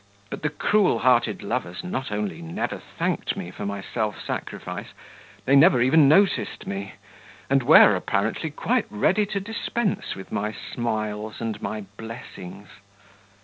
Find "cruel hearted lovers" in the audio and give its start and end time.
0.49-1.83